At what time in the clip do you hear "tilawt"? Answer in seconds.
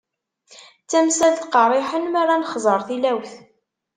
2.87-3.31